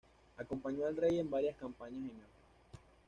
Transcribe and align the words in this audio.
Acompañó 0.35 0.87
al 0.87 0.97
rey 0.97 1.19
en 1.19 1.29
varias 1.29 1.55
campañas 1.57 2.01
en 2.09 2.21
África. 2.23 2.79